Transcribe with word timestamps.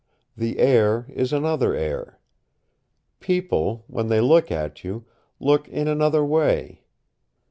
The 0.35 0.57
air 0.57 1.05
is 1.13 1.31
another 1.31 1.75
air. 1.75 2.19
People, 3.19 3.83
when 3.85 4.07
they 4.07 4.19
look 4.19 4.51
at 4.51 4.83
you, 4.83 5.05
look 5.39 5.67
in 5.67 5.87
another 5.87 6.25
way. 6.25 6.81